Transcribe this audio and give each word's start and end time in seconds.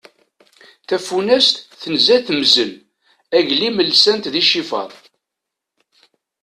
Tafunast 0.87 1.55
tenza 1.81 2.17
temzel, 2.25 2.71
aglim 3.37 3.77
lsan-t 3.89 4.25
d 4.33 4.35
icifaḍ. 4.41 4.91